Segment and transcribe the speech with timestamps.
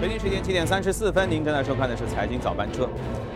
[0.00, 2.84] 北京时间七点三十四分，您正在收看的是《财经早班车》。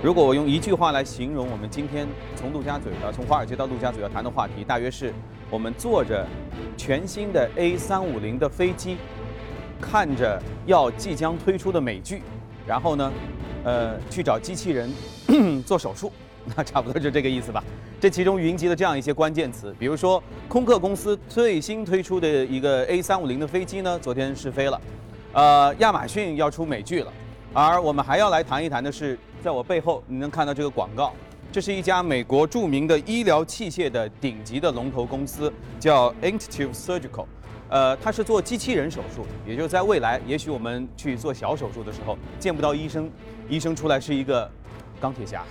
[0.01, 5.13] 如果我用一句话来形容我们今天从陆家嘴到从华尔街到陆家嘴要谈的话题，大约是
[5.51, 6.25] 我们坐着
[6.77, 8.97] 全新的 A 三五零的飞机，
[9.81, 12.23] 看着要即将推出的美剧，
[12.65, 13.13] 然后呢，
[13.65, 14.89] 呃，去找机器人
[15.67, 16.13] 做手术，
[16.55, 17.65] 那差不多就这个意思吧。
[18.01, 24.81] 这其中云集了这样一些关键词，比如说空客公司最新推出的一个 A 三五零的飞机呢，昨天试飞了。
[25.33, 27.11] 呃，亚马逊要出美剧了，
[27.55, 31.15] 而我们还要来谈一谈的是，在我背后你能看到这个广告，
[31.51, 35.51] 这是一家美国著名的医疗器械的顶级的龙头公司，
[35.81, 37.25] 叫 Intuitive Surgical，
[37.71, 43.11] 呃，它是做机器人手术，也就是在未来，也许我们去做小手术的时候见不到医生，
[43.49, 44.51] 医生出来是一个
[45.01, 45.47] 钢铁侠，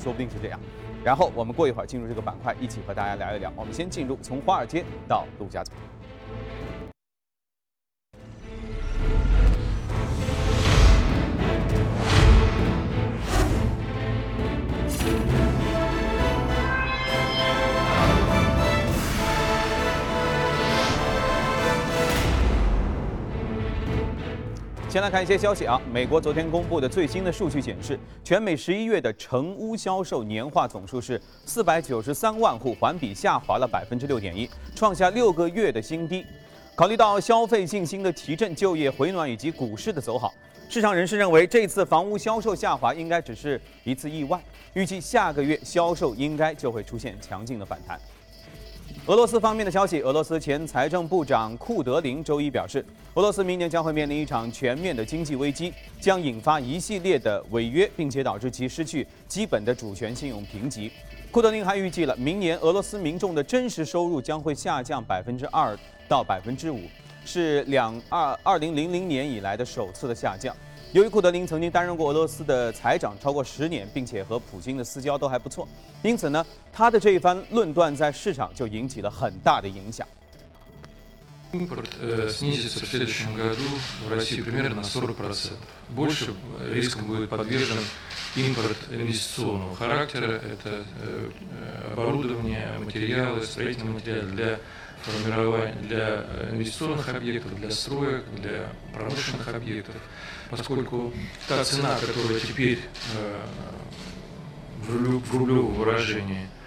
[0.00, 0.60] 说不定是这样。
[1.02, 3.52] 然后我们过一会儿进入这个板块，一起和大家聊一聊。
[3.56, 5.74] 我们先进入从华尔街到陆家嘴。
[24.98, 36.26] 先来看一些消息啊，美国昨天公布的最新的数据显示，全美十一月的成屋销售年化总数是四百九十三万户，环比下滑了百分之六点一，创下六个月的新低。
[36.74, 40.34] 考虑到消费信心的提振、就业回暖以及股市的走好，
[40.68, 44.42] 市场人士认为这次房屋销售下滑应该只是一次意外，
[44.74, 47.96] 预计下个月销售应该就会出现强劲的反弹。
[49.06, 60.90] 俄罗斯方面的消息，俄罗斯前财政部长库德林周一表示，俄罗斯明年将会面临一场全面的经济危机，将引发一系列的违约，并且导致其失去基本的主权信用评级。
[61.30, 66.80] 库德林还预计了明年俄罗斯民众的真实收入将会下降百分之二到百分之五，
[67.24, 70.54] 是两二二零零零年以来的首次的下降。
[70.91, 75.67] 由于库德林曾经担任过俄罗斯的财长超过十年，并且和普京的私交都还不错，
[76.03, 80.07] 因此呢，他的这一番论断在市场就引起了很大的影响。
[81.51, 81.87] Импорт
[82.31, 83.61] снизится в следующем году
[84.07, 85.51] в России примерно на 40%.
[85.95, 86.33] Больше
[86.71, 87.77] риском будет подвержен
[88.35, 90.41] импорт инвестиционного характера.
[90.41, 90.83] Это
[91.91, 94.59] оборудование, материалы, строительные материалы для
[95.07, 99.95] формирования, для инвестиционных объектов, для строек, для промышленных объектов.
[100.49, 101.13] Поскольку
[101.47, 102.79] та цена, которая теперь
[104.87, 106.57] в рублевом выражении –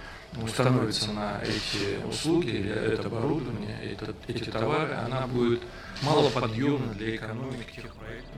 [0.43, 5.63] установится на эти услуги или это оборудование, это, эти товары, она будет
[6.03, 8.35] малоподъемна для экономики тех проектов.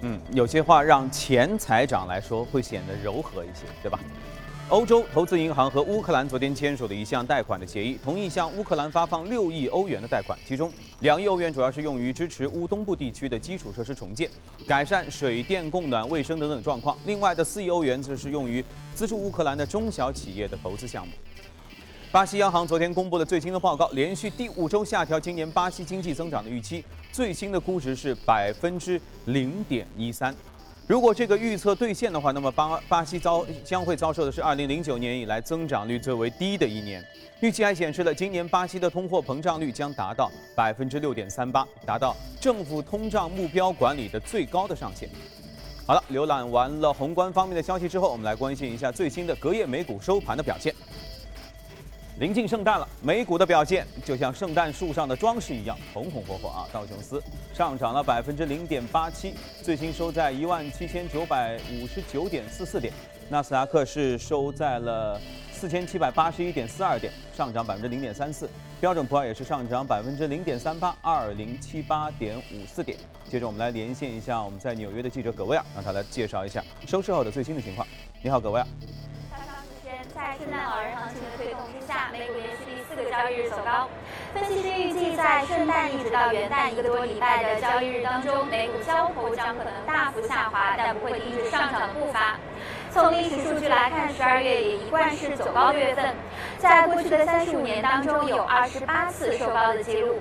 [0.00, 3.98] 嗯，有些话让前财长来说会显得柔和一些，对吧？
[4.69, 14.27] 欧洲投资银行和乌克兰昨天签署了一项贷款的协议，同意向乌克兰发放六亿欧元的贷款，其中两亿欧元主要是用于支持乌东部地区的基础设施重建，
[14.65, 16.97] 改善水电供暖、卫生等等状况。
[17.05, 18.63] 另外的四亿欧元则是用于
[18.95, 21.13] 资助乌克兰的中小企业的投资项目。
[22.11, 30.33] 巴西央行昨天公布了最新的报告，连续第五周下调今年巴西经济增长的预期，最新的估值是百分之零点一三。
[30.85, 37.01] 如果这个预测兑现的话，那么巴巴西遭将会遭受的是2009年以来增长率最为低的一年。
[37.39, 45.09] 预期还显示了今年巴西的通货膨胀率将达到百分之六点三八，达到政府通胀目标管理的最高的上限。
[45.87, 50.75] 好了，浏览完了宏观方面的消息之后，我们来关心一下最新的隔夜美股收盘的表现。
[52.23, 56.63] 临近圣诞了，美股的表现就像圣诞树上的装饰一样，红红火火啊！
[56.71, 57.21] 道琼斯
[57.53, 62.93] 上涨了百分之零点八七，最新收在一万七千九百五十九点四四点；
[63.27, 65.19] 纳斯达克是收在了
[65.51, 68.47] 四千七百八十一点四二点，上涨百分之零点三四；
[68.79, 72.97] 标准普尔也是上涨百分之零点三八，二零七八点五四点。
[73.29, 77.85] 接着我们来连线一下我们在纽约的记者葛威尔，让他来介绍一下收市后的最新的情况。
[78.21, 78.65] 你好，葛威尔。
[80.23, 83.89] 在圣诞老人行情的推动之下，美股连续第四个交易日走高。
[84.33, 92.37] 分析师预计，在圣诞一直到元旦一个多礼拜的交易日当中，美股交投将可能大幅下滑，但不会停止上涨步伐。
[92.93, 96.13] 从历史数据来看，十二月也一贯是走高的月份，
[96.59, 100.19] 在过去的三十五年当中，有二十八次收高的记录。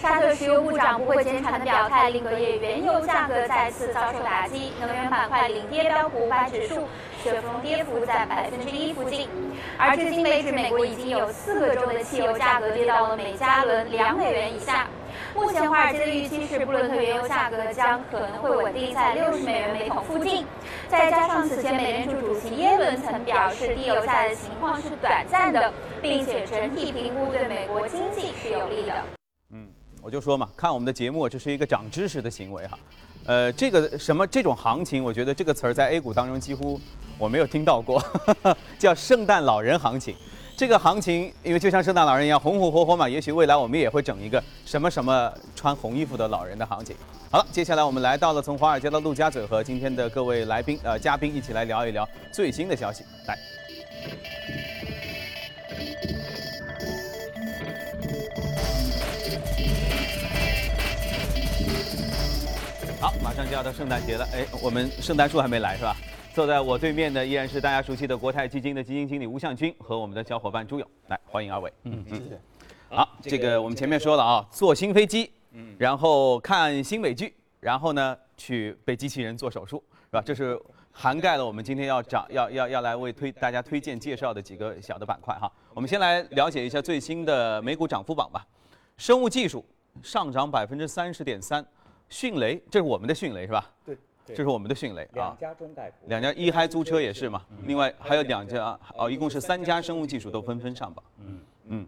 [0.00, 4.72] 沙特石油部长不会减产的表态，令隔夜原油价格再次遭受打击。
[4.80, 6.86] 能源板块领跌，标普五百指数
[7.20, 9.28] 雪峰跌幅在百分之一附近。
[9.76, 14.86] 而至今为止，美国已经有四个州的汽油价格跌到了每加仑两美元以下。
[15.34, 20.46] 目前华尔街的预期是，布伦特原油价格将可能会稳定在六十美元每桶附近。
[20.88, 28.92] 再加上此前美联储主席耶伦曾表示，低油价的情况是短暂的，并且整体评估对美国经济是有利的。
[29.50, 29.66] 嗯，
[30.00, 32.78] 我就说嘛，看我们的节目，这是一个长知识的行为哈。
[33.26, 36.80] 呃，这个什么这种行情，我觉得这个词儿在 A 股当中几乎
[37.18, 38.00] 我没有听到过，
[38.78, 40.14] 叫圣诞老人行情。
[40.56, 46.94] 这个行情，因为就像圣诞老人一样红红火火嘛，也许未来我们也会整一个什么什么穿红衣服的老人的行情。
[47.28, 53.04] 好了，接下来我们来到了从华尔街的陆家嘴，和今天的各位来宾呃嘉宾一起来聊一聊最新的消息。
[53.26, 53.36] 来，
[63.00, 65.96] 好，马上就要到圣诞节了，哎，我们圣诞树还没来是吧？
[66.34, 71.72] 坐在我对面的依然是大家熟悉的国泰基金的基金经理吴向军和我们的小伙伴朱勇，来欢迎二位。
[71.84, 72.40] 嗯，谢谢。
[72.88, 80.20] 好，这个我们前面说了啊，坐新飞机，嗯，然后看新美剧，然后呢去被机器人做手术，是吧？
[80.22, 80.60] 这是
[80.90, 85.48] 涵盖了我们今天要讲要要要来为推大家推荐介绍的几个小的板块哈。
[85.72, 88.44] 我们先来了解一下最新的美股涨幅榜吧。
[88.96, 89.64] 生物技术
[90.02, 91.64] 上涨百分之三十点三，
[92.08, 93.70] 迅雷，这是我们的迅雷是吧？
[93.86, 93.96] 对。
[94.26, 98.78] 这是我们的迅雷啊，两家中概股，两家一嗨租车也是嘛，另外还有两家。
[98.96, 101.04] 哦，一共是三家生物技术都纷纷上榜。
[101.20, 101.40] 嗯。
[101.66, 101.86] 嗯，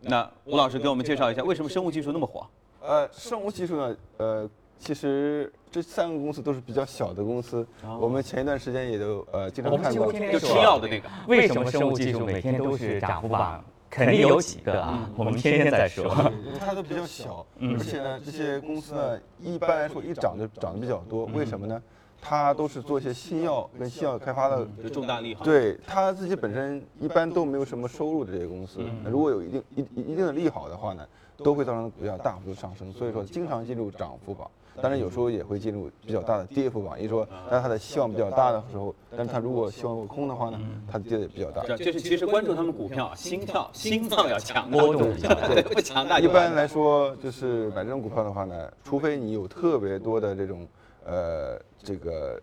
[0.00, 2.46] 那吴老师给我们介绍一下，为什么生物技术那么火？
[2.80, 7.66] 呃，生物技术呢，呃，其实这三个公司都是比较小的公司，
[8.00, 11.08] 我们前一段时间也都呃经常看过，就吃药的那个。
[11.26, 13.64] 为什么生物技术每天都是涨幅榜？
[13.88, 16.04] 肯定有几个啊，我们天天在说。
[16.44, 21.24] 因为它都比较小，而且呢，这些公司呢，一般来说一涨就涨得比较多。
[21.26, 21.80] 为什么呢？
[22.20, 25.44] 它都是做一些新药跟新药开发的重大利好。
[25.44, 31.06] 对，它自己本身一般都没有什么收入的这些公司，如果有一定一一定的利好的话呢，
[31.36, 34.50] 都会造成股价大幅度上升，所以说经常进入涨幅榜。
[34.82, 41.62] 当然有时候也会进入比较大的跌幅榜，也就是说，当它的希望比较大的时候，但是它如果希望落空的话呢，它跌的也比较大。
[41.76, 46.20] 就是其实关注他们股票，心跳心脏要强，波动比较大，不强大。
[46.20, 50.66] 一般来说，就是买这种股票的话呢，除非你有特别多的这种
[51.04, 52.40] 呃这个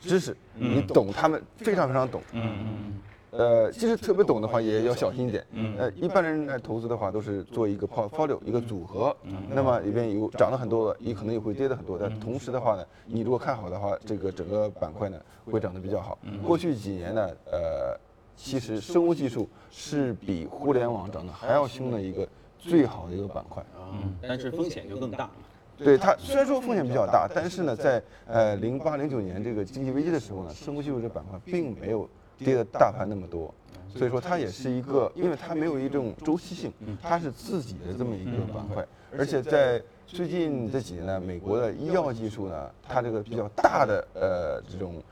[0.00, 2.22] 知识，你懂他们非常非常懂。
[2.32, 2.92] 嗯嗯。
[3.36, 5.44] 呃，其实特别懂的话也要小心一点。
[5.52, 5.76] 嗯。
[5.78, 9.14] 呃，一般人来投资的话都是做一个 portfolio 一个组合。
[9.24, 9.36] 嗯。
[9.50, 11.98] 那么里边有涨了很多的，也可能也会跌的很多。
[11.98, 16.18] 但同时的话呢，你如果看好的话，这个整个板块呢会涨得比较好。
[16.22, 16.42] 嗯。
[16.42, 17.98] 过去几年呢，呃，
[18.36, 22.26] 其实生物技术是比互联网涨得还要凶的一个
[22.58, 23.64] 最好的一个板块。
[23.92, 24.16] 嗯。
[24.22, 25.28] 但是风险就更大。
[25.76, 32.08] 对它虽然说风险比较大，但是呢，在呃零八零九年这个经济危机的时候呢，生物技术这板块并没有。
[32.38, 33.52] 跌的大盘那么多，
[33.94, 36.72] 所以说它也是一个，因为它没有一种周期性，
[37.02, 38.86] 它是自己的这么一个板块。
[39.16, 45.02] 而且在最近这几年呢，美国的医药技术呢，它这个比较大的呃这种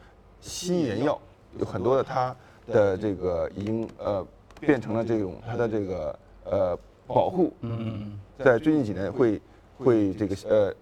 [0.41, 1.19] 新研药，
[1.59, 2.37] 有很多的它
[2.67, 4.27] 的这个已经呃
[4.61, 9.41] 变成了这种它的这个呃保护，嗯在最近几年会
[9.79, 10.75] 会这个呃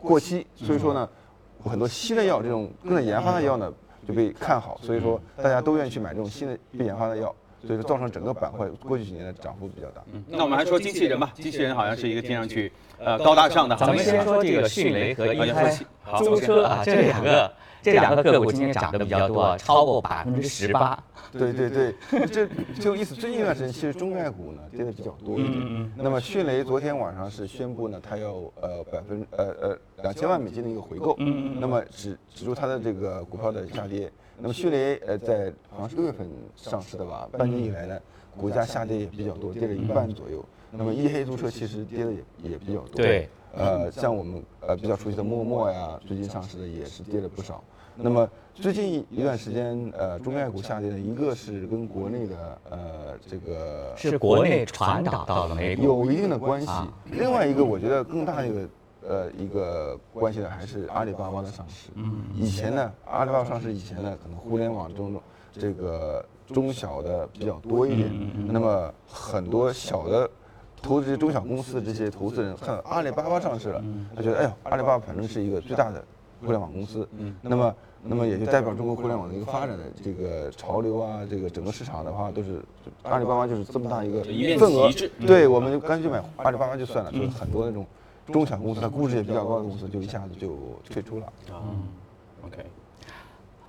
[0.00, 1.08] 过期，所以说呢，
[1.62, 3.72] 很多新的药这种正在研发的药呢。
[4.06, 7.34] 就被看好，所以说大家都愿意去买这种新的被研发的药，
[7.66, 10.02] 所以说造成整个板块过去几年的涨幅比较大。
[10.12, 13.76] 嗯，那我们还说机器人吧，机器人好像是一个听上去呃高大上的。
[13.76, 15.70] 咱们先说这个迅雷和一开
[16.18, 17.52] 租车啊，这两个。
[17.84, 20.96] 这两个个股今天涨得比较多，超过百分之十八。
[21.32, 21.92] 对对对，
[22.28, 23.12] 这挺有意思。
[23.12, 25.92] 最近一段时间，其实中概股呢跌的比较多一点。
[25.96, 31.16] 那么迅雷昨天晚上是宣布呢，它要呃百分呃呃两千万美金的一个回购。
[31.58, 34.08] 那么止止住它的这个股票的下跌。
[34.42, 37.96] 那么迅雷呃在好像是六月份上市的吧，半年以来呢，
[38.36, 40.44] 股价下跌也比较多，跌了一半左右。
[40.72, 42.96] 那么一黑租车其实跌的也也比较多。
[42.96, 43.28] 对。
[43.54, 47.62] 呃，像我们呃比较熟悉的陌陌呀，最近上市的也是跌了不少。
[47.94, 52.78] 那么最近一段时间，呃，中概股下跌的一个是跟国内的呃
[53.24, 56.68] 这个是国内传导到了美股有一定的关系。
[57.10, 58.66] 另外一个，我觉得更大的一个
[59.08, 61.90] 呃一个关系的还是阿里巴巴的上市。
[61.94, 62.22] 嗯。
[62.34, 65.20] 以前呢，阿里巴巴上市以前呢，可能互联网中
[65.52, 68.08] 这个中小的比较多一点。
[68.12, 70.28] 嗯那么很多小的。
[70.84, 73.80] 投资中小公司的这些投资人看阿里巴巴上市了，
[74.16, 76.04] 他觉得哎呦，阿里巴巴反正是一个最大的
[76.40, 77.36] 互联网公司，嗯。
[77.40, 82.60] 那么那么也就代表中国互联网的一个发展的这个潮流啊，这个整个市场的话都是
[83.04, 84.24] 阿里巴巴就是这么大一个
[84.58, 84.90] 份额，
[85.24, 87.86] 对，我们就干脆买阿里巴巴就算了，就是很多那种
[88.26, 90.56] 中小公司，它估值也比较高的公司，就一下子就
[90.90, 91.26] 退出了。
[91.50, 91.88] 嗯
[92.46, 92.64] ，OK，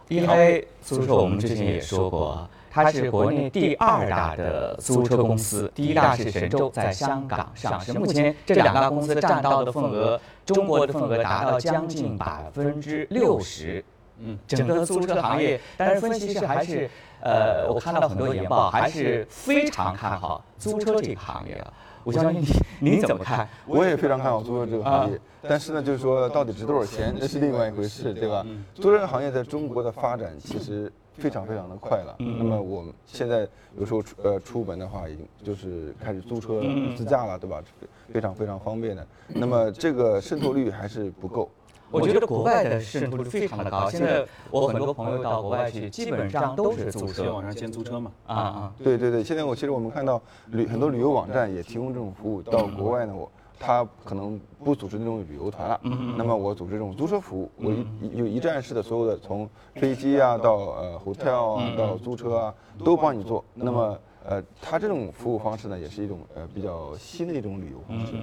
[0.10, 2.48] 因为租车我们之前也说过。
[2.76, 7.94] 它是国内第二大的租车公司，第一大是神州，在香港上市。
[7.94, 13.86] 目前这两大公司占到的份额，中国的份额达到将近百分之六十。
[14.18, 16.90] 嗯，整个租车行业，但是分析师还是，
[17.22, 21.64] 呃，我看到很多研报，还是非常看好租车这个行业。
[22.04, 22.42] 我相信
[22.80, 23.48] 你，您怎么看？
[23.66, 28.46] 我也非常看好租车这个行业，但是呢，就是说到底值多少钱，那是另外一回事，对吧？
[28.76, 32.16] 租车行业在中国的发展其实非常非常的快了。
[32.20, 36.62] 那么我们现在有时候出呃出门的话，已经就是开始租车
[36.96, 37.62] 自驾了，对吧？
[38.12, 39.08] 非常非常方便的。
[39.28, 41.50] 那么这个渗透率还是不够。
[41.94, 43.88] 我觉得国外的渗透率非常的高。
[43.88, 48.12] 现在我很多朋友到国外去，基本上都是租车，网上先租车嘛。
[48.26, 52.42] 啊啊，对对对，现在我其实我们看到旅很多旅游网站也提供这种服务。
[52.42, 55.80] 到国外呢，我他可能不组织那种旅游团了，
[56.18, 63.46] 那么我组织这种租车服务，我一有一站式的，所有的从飞机啊到呃 hotel 啊到租车啊都帮你做。
[63.54, 68.14] 那么呃，他这种服务方式呢，也是一种呃比较新的一种旅游方式。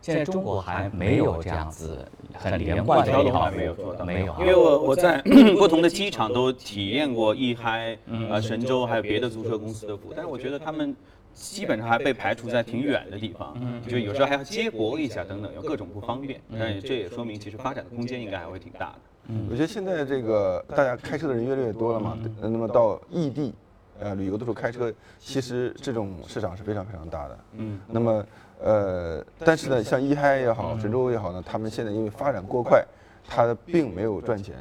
[0.00, 4.34] 现在中国还没有这样子很连贯的一套，没有做到，没有。
[4.40, 5.20] 因为我我在
[5.58, 7.96] 不同的机场都体验过一嗨、
[8.30, 10.96] 呃神州还有别的租车公司的服务，但是我觉得他们
[11.34, 13.54] 基本上还被排除在挺远的地方，
[13.86, 16.40] 就有时候还要接驳一下等等，有各种不方便。
[16.58, 18.98] 但这也说明其实发展的空间应该还会挺大的。
[19.28, 23.52] 嗯我觉得现在这个大家开车的人越来越多了嘛，那么到异地
[24.00, 27.38] 呃旅游的时候开车，其实这种市场是非常非常大的。
[27.52, 28.24] 嗯，那么。
[28.62, 32.84] 呃，但是呢，像一嗨也好，神州也好呢，他们现在因为发展过快，
[33.26, 34.54] 它并没有赚钱。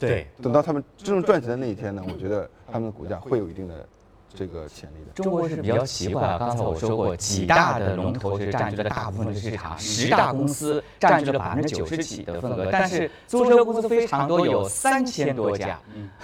[0.00, 3.86] 对，等到他们真正赚钱的那一天呢，我觉得他们的股价会有一定的。
[4.32, 15.78] 这个潜力的中国是比较奇怪啊，刚才我说过，几大的龙头是占据了大部分的市场，十大公司占据了百分之九十几的份额，但是租车公司非常多，有三千多家，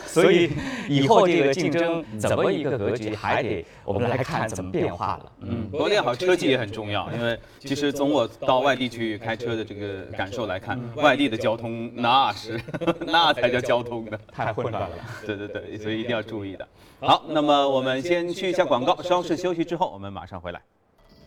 [0.06, 0.52] 所以
[0.88, 5.32] 以后这个竞争怎么一个格局，还得我们来看怎么变化了。
[5.40, 12.60] 嗯，国内好车技也很重要，因为其实从我到外地去开车的这个感受来看，外地的交通那是
[13.00, 14.96] 那才叫交通呢，太混乱了。
[15.26, 16.66] 对对对，所以一定要注意的。
[16.98, 20.60] 好，那么我们先去一下广告，稍事休息之后，我们马上回来。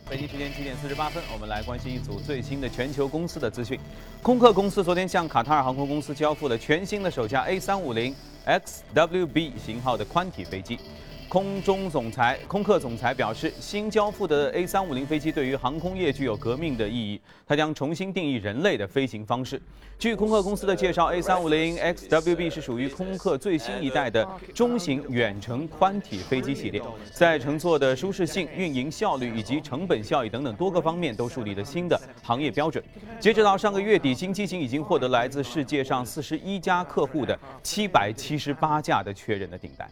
[0.09, 3.79] 北京时间七点四十八分，我们来关心一组最新的全球公司的资讯。
[4.23, 8.13] 空客公司昨天向卡塔尔航空公司交付了全新的首架 A350
[8.45, 10.79] XWB 型号的宽体飞机。
[11.29, 19.62] 空中总裁空客总裁表示，新交付的 A350 飞机对于航空业具有革命的意义，它将重新定义人类的飞行方式。
[20.00, 26.81] 据空客公司的介绍，A350 XWB 是属于空客最新一代的中型远程宽体飞机系列，
[27.13, 32.83] 在乘坐的舒适性、运营效率以及成本效益等等多个方面都树立了新的行业标准。
[33.19, 39.88] 截止到上个月底，新机型已经获得来自世界上四十一家客户的七百七十八架的确认的订单。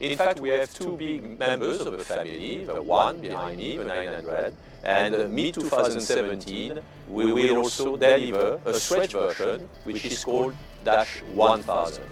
[0.00, 3.84] In fact, we have two big members of the family, the one behind me, the
[3.84, 10.54] 900, and uh, mid-2017, we will also deliver a stretch version, which is called
[10.86, 12.02] Dash 1000.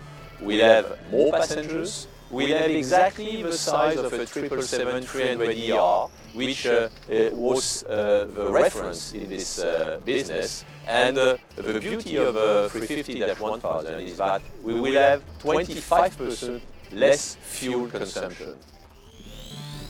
[0.43, 7.31] We'll have more passengers, we'll have exactly the size of a 777-300ER, which uh, uh,
[7.33, 10.63] was uh, the reference in this uh, business.
[10.87, 16.61] And uh, the beauty of a 350-1000 is that we will have 25%
[16.95, 18.55] less fuel consumption。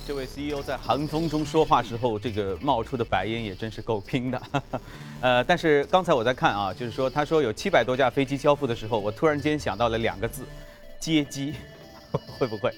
[0.07, 4.43] 这位 CEO 在寒风中说话时候，这个冒出的白烟也真是够拼的。
[5.21, 10.45] 呃，但是刚才我在看啊，就是说他说有七百多架飞机交付的时候，我突然间想到了两个字：
[10.99, 11.55] 接机，
[12.39, 12.73] 会不会？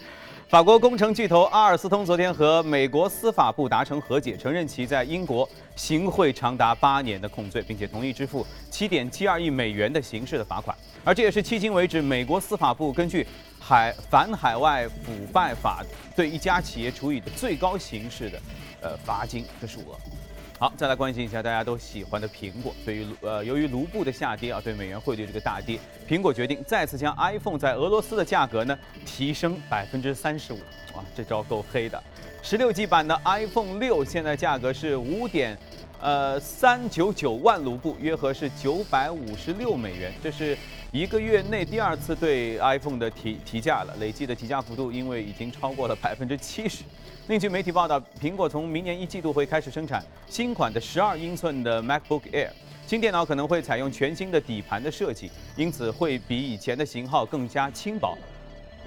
[0.49, 10.77] 法国工程巨头阿尔斯通昨天和美国司法部达成和解，承认其在英国行贿长达八年的控罪，并且同意支付七点七二亿美元的刑事的罚款。
[11.05, 13.25] 而这也是迄今为止美国司法部根据
[13.71, 15.85] 海反海外腐败法
[16.17, 18.43] 对一家企业处以的最高形式的
[18.81, 19.97] 呃罚金的数额。
[20.59, 22.75] 好，再来关心一下大家都喜欢的苹果。
[22.85, 30.59] 对于呃，由于卢布的下跌啊，对美元汇率这个大跌，苹果决定再次将 iPhone 在俄罗斯的价格呢提升百分之三十五。
[30.95, 32.03] 哇，这招够黑的。
[32.43, 35.57] 十六 G 版的 iPhone 六现在价格是五点
[36.01, 40.13] 呃三九九万卢布，约合是九百五十六美元。
[40.23, 40.57] 这是
[40.91, 46.83] 一个月内第二次对 iPhone 的提提价了，累计的提价幅度因为已经超过了百分之七十。
[47.29, 52.49] 另据媒体报道，苹果从明年一季度会开始生产新款的十二英寸的 MacBook Air，
[52.87, 58.17] 新电脑可能会采用全新的底盘的设计，因此会比以前的型号更加轻薄。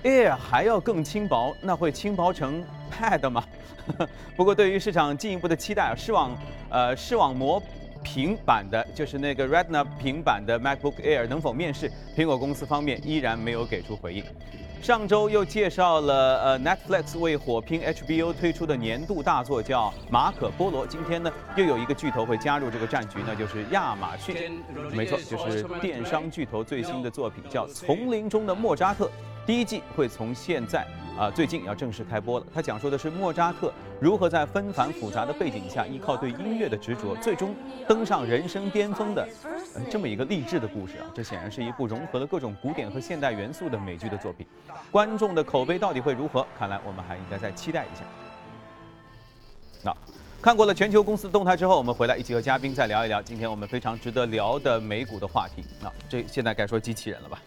[0.04, 2.62] Air 还要更轻薄，那会轻薄成
[2.94, 3.44] Pad 吗？
[4.38, 6.32] 不过对于市场进一步的期待，视网
[6.70, 7.62] 呃视网膜
[8.04, 14.24] 平板的，就是那个 Retina 平板的 MacBook Air 能否面世，苹果公司方面依然没有给出回应。
[14.82, 20.86] 上周又介绍了呃 Netflix 为火拼 HBO 推出的年度大作叫《马可波罗》。
[20.90, 24.62] 今天呢又有一个巨头会加入这个战局，那就是亚马逊。
[24.92, 29.06] 没错，就是电商巨头最新的作品叫《丛林中的莫扎特》。
[29.46, 30.86] 第一季会从现在
[31.18, 32.46] 啊，最近要正式开播了。
[32.52, 37.54] 它讲述的是莫扎特如何在纷繁复杂的背景下，依靠对音乐的执着，最终
[37.88, 39.28] 登上人生巅峰的
[39.76, 41.06] 呃这么一个励志的故事啊。
[41.14, 44.46] 这显然是一部融合了各种古典和现代元素的美剧的作品。
[44.92, 46.46] 观众的口碑到底会如何？
[46.58, 48.04] 看来我们还应该再期待一下。
[49.84, 49.96] 那
[50.42, 55.64] 看过了全球公司的动态之后，我们回来一起和嘉宾再聊一聊今天我们非常值得聊的美股的话题。
[55.80, 57.40] 那这现在该说机器人了吧？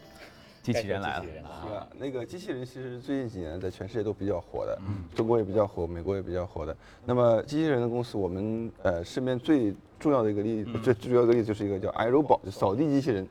[0.73, 1.25] 机器人来了。
[1.25, 1.87] 是吧？
[1.99, 4.79] 那个机器人其实最近几年在全世界都比较火的，
[5.15, 6.77] 中国也比较火，美国也比较火的。
[7.05, 13.29] 那么机器人的公司，我们呃身边最重要的一个例子，最最主要的一个例子就是一个叫 iRobot，就扫地机器人。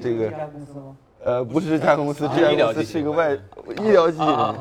[0.00, 0.96] 这个公司吗？
[1.26, 4.54] 呃，不是这家公司，这家公司是一个外医疗机器人，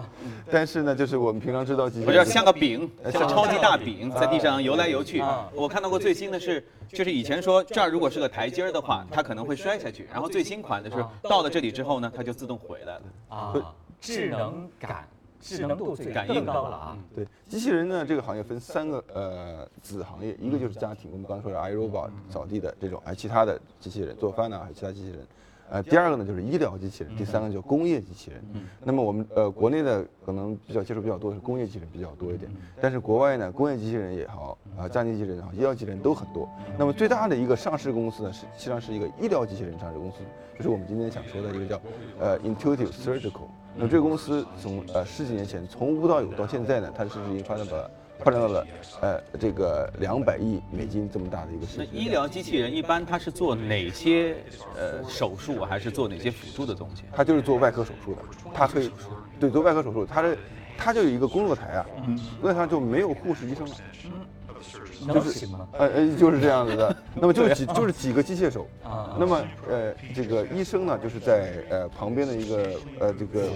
[0.51, 5.23] 但是呢，就是我们平常知道机器人我觉得像个饼，像超级大饼，在地上游来游去。
[5.53, 10.07] 我看到过最新的是，就是以前说这儿如果是个台阶儿的话，它可能会摔下去。
[10.11, 13.01] 然后最新款的是到了这里之后呢，它就自动回来了。
[13.29, 13.53] 啊，
[14.01, 15.07] 智能感、
[15.39, 16.97] 智能度最感应更高了啊。
[17.15, 25.19] 对机器人呢，这个行业分三个呃子行业，一个就是家庭，我们刚才说的 iRobot 扫地的这种，还有其他的机器人做饭呢，还有其他机器人。
[25.69, 28.43] 呃，第二个呢就是医疗机器人，第三个叫工业机器人。
[28.83, 36.47] 那么我们呃国内的可能比较接触比较多的是工业机器人比较多一点，但是国外呢，工业机器人也好，啊家庭机器人也好，医疗机器人都很多。
[36.77, 40.17] 那么最大的一个上市公司呢，是实际上是一个医疗机器人上市公司，
[40.55, 41.81] 就是我们今天想说的一个叫
[42.19, 43.47] 呃 Intuitive Surgical。
[43.75, 48.67] 那这个公司从呃十几年前从无到有到现在呢，它是已经发展到了发展到了
[49.01, 51.85] 呃这个两百亿美金这么大的一个市场。
[51.85, 54.37] 那医疗机器人一般它是做哪些
[54.75, 57.03] 呃手术，还是做哪些辅助的东西？
[57.13, 58.21] 它就是做外科手术的，
[58.53, 58.89] 它可以
[59.39, 60.37] 对做外科手术，它的
[60.77, 63.75] 它就有一个工作台啊，工作台上就没有护士医生了，
[65.05, 65.67] 能行吗？
[65.73, 66.95] 呃呃就是这样子的。
[67.15, 73.49] 那么就是几就是几个机械手啊，那么呃这个医生呢就是在呃旁边的一个呃这个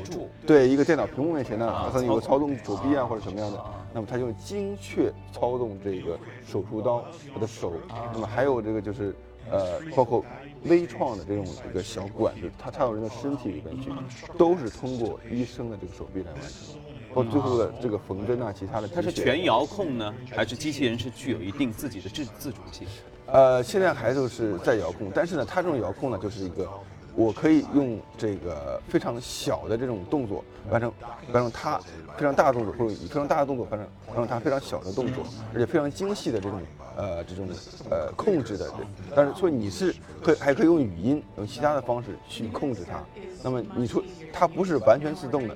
[0.46, 3.64] 对一个电脑屏幕面前呢，他有个操纵手臂啊或者什么样的，
[3.94, 7.74] 那么他就精确操纵这个手术刀他的手，
[8.14, 9.16] 那么还有这个就是
[9.52, 10.24] 呃包括。
[10.66, 13.90] 微创的这种一个小管子，它插到人的身体里边去，
[14.38, 16.89] 都是通过医生的这个手臂来完成的，包
[17.24, 18.88] 括最后的这个缝针啊，其他的。
[18.88, 22.88] 它是全遥控呢，还是机器人是具有一定自己的自自主性？
[23.28, 26.68] 呃，现在还都是在遥控，但是呢，它这种遥控呢，就是一个，
[27.16, 30.92] 我可以用这个非常小的这种动作完成
[31.32, 31.78] 完成它
[32.18, 36.60] 非常大的动作，或者以非常大的动作完成完成它非常小的动作，而且非常精细的这种
[36.98, 37.48] 呃这种
[37.92, 38.72] 呃控制的。
[39.16, 43.00] 但是说你是可以还可以用语音，用其他的方式去控制它。
[43.44, 44.04] 那么你说
[44.34, 45.56] 它不是完全自动的，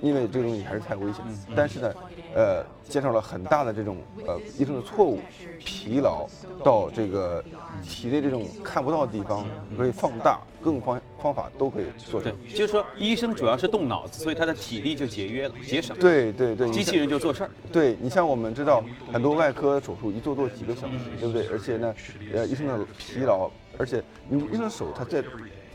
[0.00, 1.24] 因为这个东西还是太危险。
[1.54, 1.92] 但是呢，
[2.34, 5.20] 呃，减少了很大的这种呃医生的错误、
[5.58, 6.26] 疲劳，
[6.64, 7.42] 到这个
[7.82, 16.00] 体内这种看不到的地方可以放大，各种方方法都可以做成对。，就是说医生主要是动脑子，所以他的体力就节约了，节省了。
[16.00, 17.50] 对对对，机器人就做事儿。
[17.72, 18.82] 对你像我们知道
[19.12, 21.46] 很多外科手术一做做几个小时，对不对？
[21.48, 21.94] 而且呢，
[22.32, 25.22] 呃，医生的疲劳，而且你医生的手他再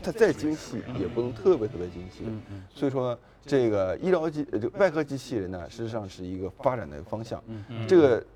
[0.06, 2.24] 他再精细也不能特别特别精细。
[2.72, 7.42] 所以说这个医疗机呃这个外科机器人呢，事实上是一个发展的方向。
[7.88, 8.26] 这个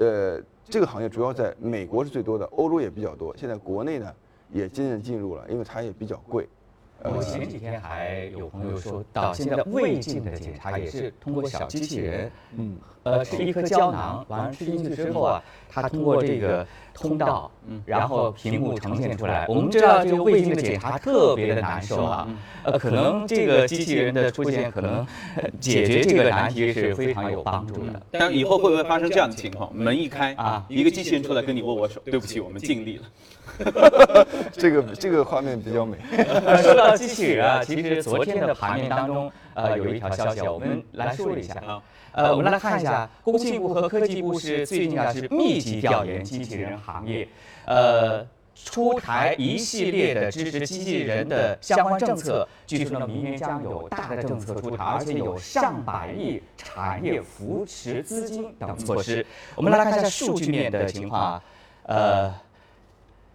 [0.00, 4.10] 呃这个行业主要在美国是最多的，欧洲也比较多，现在国内呢
[4.50, 6.48] 也渐渐进入了，因为它也比较贵。
[7.00, 12.76] 我前几天还有朋友说到，现在胃镜的检查也是通过小机器人，嗯，
[13.10, 19.46] 呃，吃一颗胶囊，完了吃进去之后啊，它通过这个通道，嗯，然后屏幕呈现出来。
[19.48, 22.28] 我们知道这个胃镜的检查特别的难受啊，
[22.64, 28.02] 呃，可能这个机器人的出现，可能呃解决这个难题是非常有帮助的。
[28.10, 29.74] 但以后会不会发生这样的情况？
[29.74, 33.04] 门一开啊啊，一个机器人出来跟你握握手，对不起，我们尽力了。
[34.52, 35.96] 这个这个画面比较美。
[36.44, 41.82] 呃，说到机器人啊，其实昨天的盘面当中，呃，有一条消息啊，我们来说一下啊。
[42.12, 47.28] 呃，我们来看一下，工信部和科技部是最近啊是密集调研机器人行业，
[47.66, 52.48] 呃，出台一系列的支持机器人的相关政策。
[52.66, 59.26] 据说呢，明年将有大的政策出台，而且有上百亿产业扶持资金等措施。
[59.54, 61.42] 我们来看一下数据面的情况啊，
[61.84, 62.34] 呃。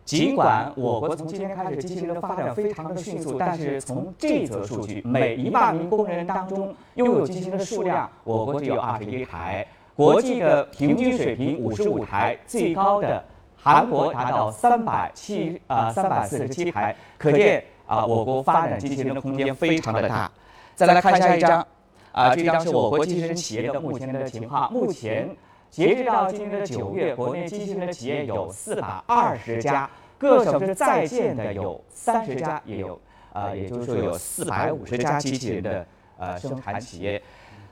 [0.06, 13.24] 尽管我国从今天开始机器人的发展非常的迅速，但是从这则数据，每一万名工人当中拥有机器人的数量，我国只有二十一台，国际的平均水平五十五台，最高的
[13.56, 20.30] 韩国达到三百七啊三百四十七台，可见啊我国发展机器人的空间非常的大。
[20.76, 21.66] 再来看下一张，
[22.12, 25.34] 啊这张是我国机器人企业的目前的情况，目前。
[25.74, 33.02] 截止到今年的九月，国内机器人的企业有四百二十家，各省市在建的有三十家，也有
[33.34, 35.84] 呃，也就是说有四百五十家机器人的
[36.20, 37.20] 呃生产企业。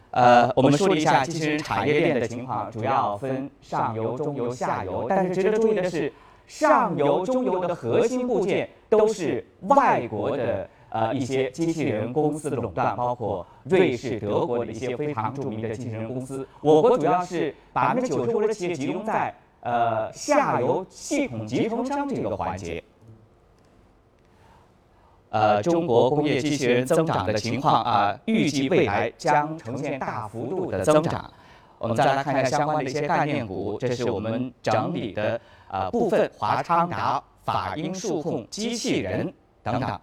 [0.09, 5.05] 呃，我们梳理一下机器人产业链的情况，主要分上游、中游、下游。
[5.07, 6.11] 但是值得注意的是，
[6.47, 16.47] 上游、中游的核心部件都是外国的呃一些机器人公司的垄断，包括瑞士、德国的一些非常著名的机器人公司。
[16.61, 22.83] 我国主要是百分之九十五的企业集中在呃下游系统集成商这个环节。
[25.29, 31.31] 呃，中国工业机器人增长的情况啊，预计未来将呈现大幅度的增长。
[31.77, 39.97] 我们再来看一下相关的一些概念股，这是我们整理的呃部分华昌达、法英数控、机器人等等。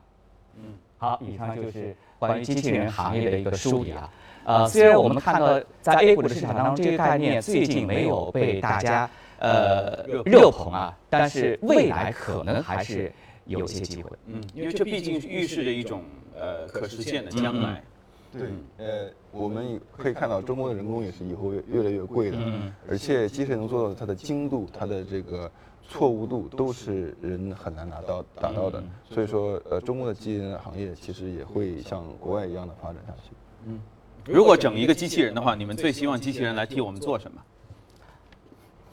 [0.62, 4.10] 嗯，好，以上就是关于机器人行业的一个梳理啊。
[4.44, 13.12] 呃，虽然我们看到在 A 股的市场当中，这个概念最近没有被大家呃热捧啊，但是未来可能还是。
[13.48, 16.02] 有些机会，嗯，因为这毕竟是预示着一种
[16.38, 17.82] 呃可实现的将来。
[18.32, 25.50] 对，呃，我们可以看到中国的人工也是以后越越来越贵的，嗯，而且机器人能做到它的精度、它的这个
[25.88, 28.82] 错误度都是人很难拿到达到的。
[29.08, 33.30] 所以说，呃，中国的机器人行业其实也会像国外一样的发展下去。
[33.66, 33.80] 嗯，
[34.26, 37.42] 如果整一个机器人的话，你们最希望机器人来替我们做什么？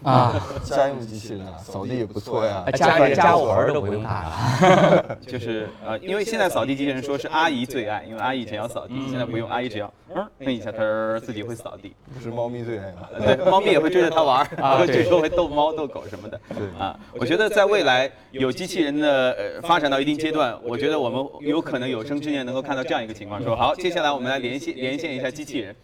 [0.04, 2.64] 啊，家用机器人啊，扫地也不错呀。
[2.74, 11.94] 家里家务活儿都不用干了，就是呃，因为现在扫地机器人说是阿姨最爱，因为阿姨以前要扫地，现在不用，阿姨只要嗯摁一下，它自己会扫地。
[12.14, 13.10] 不是猫咪最爱吗？
[13.18, 16.40] 对，猫咪也会追着它玩儿啊，有时候会逗猫逗狗什么的。
[16.50, 25.76] 对啊，我觉得在未来有机器人的呃发展到一定阶段，我觉得我们有可能有生之年能够看到这样一个情况，说好，接下来我们来连线连线一下机器人。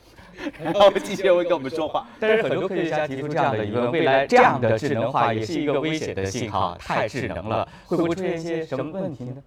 [0.63, 9.37] 然后机器人会跟我们说话，但是很多科学家提出这样的疑问：未来这样的智能化也是一个危险的信号，太智能了，会不会出现一些什么问题呢？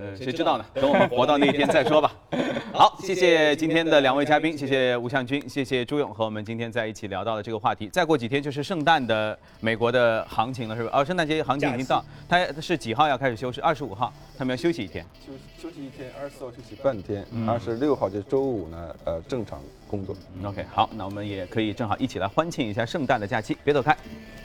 [0.00, 0.64] 呃，谁知道呢？
[0.74, 2.12] 等我们活到那一天再说吧。
[2.72, 7.88] 好，谢谢今天的两位嘉宾，谢谢吴向军，谢谢朱勇，和我们今天在一起聊到的这个话题。
[7.88, 10.90] 再过几天就是圣诞的美国的行情了，是吧？
[10.94, 13.60] 哦，圣诞节行情已经到，它是几号要开始休是？
[13.60, 15.04] 二十五号，他们要休息一天。
[15.26, 20.16] 休休息一天，二十四号休息半天，二十六号就周五呢，呃，正常工作。
[20.42, 23.56] OK，好，那我们也可以正好一起来欢庆一下圣诞的假期。
[23.62, 23.94] 别走开，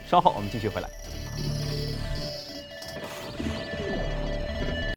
[0.06, 1.85] 稍后我们继续回来。